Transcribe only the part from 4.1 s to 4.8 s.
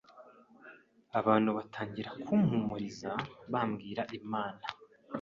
Imana